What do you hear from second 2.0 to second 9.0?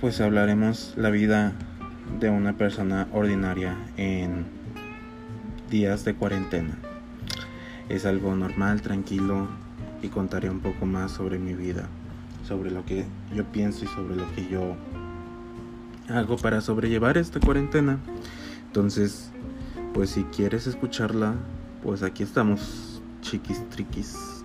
de una persona ordinaria en días de cuarentena. Es algo normal,